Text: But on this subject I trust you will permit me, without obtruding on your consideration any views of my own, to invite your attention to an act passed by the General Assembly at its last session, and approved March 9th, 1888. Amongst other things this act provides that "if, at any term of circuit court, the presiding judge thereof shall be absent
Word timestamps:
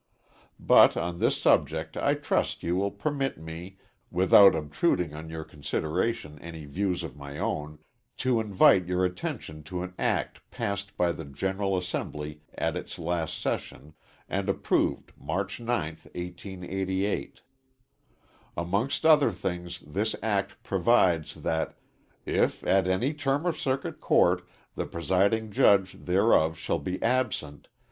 But 0.59 0.97
on 0.97 1.19
this 1.19 1.39
subject 1.39 1.95
I 1.95 2.15
trust 2.15 2.63
you 2.63 2.75
will 2.75 2.89
permit 2.89 3.37
me, 3.37 3.77
without 4.09 4.55
obtruding 4.55 5.13
on 5.13 5.29
your 5.29 5.43
consideration 5.43 6.39
any 6.39 6.65
views 6.65 7.03
of 7.03 7.15
my 7.15 7.37
own, 7.37 7.77
to 8.17 8.39
invite 8.39 8.87
your 8.87 9.05
attention 9.05 9.61
to 9.65 9.83
an 9.83 9.93
act 9.99 10.41
passed 10.49 10.97
by 10.97 11.11
the 11.11 11.23
General 11.25 11.77
Assembly 11.77 12.41
at 12.55 12.75
its 12.75 12.97
last 12.97 13.39
session, 13.39 13.93
and 14.27 14.49
approved 14.49 15.13
March 15.19 15.59
9th, 15.59 16.05
1888. 16.15 17.41
Amongst 18.57 19.05
other 19.05 19.31
things 19.31 19.81
this 19.81 20.15
act 20.23 20.63
provides 20.63 21.35
that 21.35 21.77
"if, 22.25 22.65
at 22.65 22.87
any 22.87 23.13
term 23.13 23.45
of 23.45 23.55
circuit 23.55 23.99
court, 24.01 24.47
the 24.73 24.87
presiding 24.87 25.51
judge 25.51 25.93
thereof 25.93 26.57
shall 26.57 26.79
be 26.79 26.99
absent 27.03 27.67